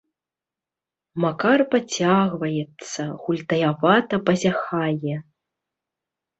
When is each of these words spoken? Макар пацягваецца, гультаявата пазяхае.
Макар 1.25 1.59
пацягваецца, 1.73 3.01
гультаявата 3.27 4.15
пазяхае. 4.33 5.17